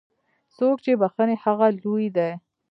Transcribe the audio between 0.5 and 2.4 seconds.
څوک چې بخښي، هغه لوی دی.